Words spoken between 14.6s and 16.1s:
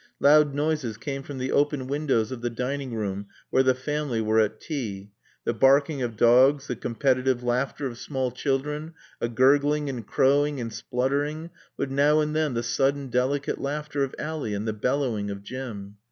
the bellowing of Jim.